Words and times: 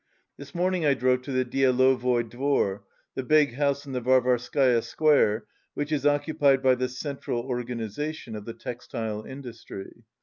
This 0.35 0.55
morning 0.55 0.83
I 0.83 0.95
drove 0.95 1.21
to 1.21 1.31
the 1.31 1.45
DIelovoi 1.45 2.23
Dvor, 2.27 2.79
the 3.13 3.21
big 3.21 3.53
house 3.53 3.85
on 3.85 3.93
the 3.93 4.01
Varvarskaya 4.01 4.83
Square 4.83 5.45
which 5.75 5.91
is 5.91 6.07
occupied 6.07 6.63
by 6.63 6.73
the 6.73 6.89
central 6.89 7.41
organization 7.43 8.35
of 8.35 8.45
the 8.45 8.53
textile 8.55 9.23
industry. 9.23 10.03